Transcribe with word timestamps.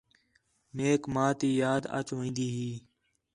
میک 0.75 1.01
ماں 1.13 1.31
تی 1.39 1.49
یاد 1.61 1.83
اَچ 1.97 2.07
وین٘دی 2.17 2.47
ہی 2.55 2.69